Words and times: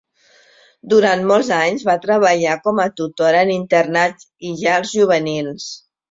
Durant 0.91 1.25
molts 1.31 1.49
anys 1.57 1.83
va 1.89 1.95
treballar 2.05 2.55
com 2.67 2.81
a 2.83 2.87
tutora 3.01 3.43
en 3.47 3.51
internats 3.57 4.25
i 4.51 4.55
llars 4.63 4.95
juvenils. 4.95 5.69